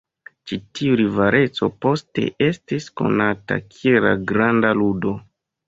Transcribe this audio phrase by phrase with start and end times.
[0.51, 5.17] Ĉi tiu rivaleco poste estis konata kiel La Granda Ludo.